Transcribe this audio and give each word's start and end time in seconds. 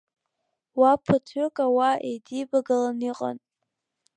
Уа 0.79 0.91
ԥыҭҩык 1.03 1.55
ауаа 1.65 1.95
еидибагалан 2.07 2.99
иҟан. 3.09 3.37